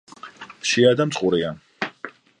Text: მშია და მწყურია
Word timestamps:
მშია 0.63 0.93
და 1.01 1.07
მწყურია 1.11 1.53